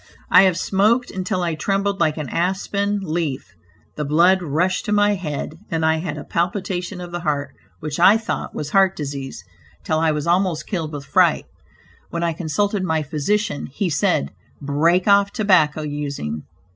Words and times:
I 0.31 0.41
have 0.49 0.57
smoked 0.57 1.11
until 1.11 1.43
I 1.43 1.53
trembled 1.53 1.99
like 1.99 2.17
an 2.17 2.27
aspen 2.27 3.01
leaf, 3.03 3.53
the 3.97 4.03
blood 4.03 4.41
rushed 4.41 4.83
to 4.85 4.91
my 4.91 5.13
head, 5.13 5.53
and 5.69 5.85
I 5.85 5.97
had 5.97 6.17
a 6.17 6.23
palpitation 6.23 6.99
of 6.99 7.11
the 7.11 7.19
heart 7.19 7.51
which 7.81 7.99
I 7.99 8.17
thought 8.17 8.55
was 8.55 8.71
heart 8.71 8.95
disease, 8.95 9.43
till 9.83 9.99
I 9.99 10.09
was 10.09 10.25
almost 10.25 10.65
killed 10.65 10.93
with 10.93 11.05
fright. 11.05 11.45
When 12.09 12.23
I 12.23 12.33
consulted 12.33 12.83
my 12.83 13.03
physician, 13.03 13.67
he 13.67 13.91
said 13.91 14.31
"break 14.59 15.07
off 15.07 15.31
tobacco 15.31 15.83
using." 15.83 16.45